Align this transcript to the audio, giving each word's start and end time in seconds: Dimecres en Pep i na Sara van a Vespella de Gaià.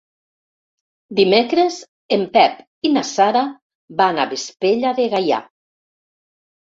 Dimecres 1.17 1.77
en 2.17 2.23
Pep 2.37 2.57
i 2.89 2.93
na 2.95 3.03
Sara 3.11 3.45
van 4.03 4.23
a 4.25 4.29
Vespella 4.33 4.95
de 5.01 5.07
Gaià. 5.17 5.43